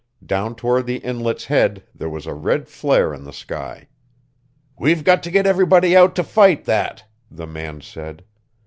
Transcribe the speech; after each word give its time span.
Down 0.25 0.55
toward 0.55 0.87
the 0.87 0.97
Inlet's 0.97 1.45
head 1.45 1.83
there 1.93 2.09
was 2.09 2.25
a 2.25 2.33
red 2.33 2.67
flare 2.67 3.13
in 3.13 3.23
the 3.23 3.31
sky. 3.31 3.87
"We 4.79 4.95
got 4.95 5.21
to 5.21 5.29
get 5.29 5.45
everybody 5.45 5.95
out 5.95 6.15
to 6.15 6.23
fight 6.23 6.65
that," 6.65 7.03
the 7.29 7.45
man 7.45 7.81
said. 7.81 8.23